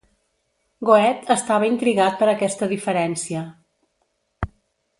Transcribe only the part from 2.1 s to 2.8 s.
per aquesta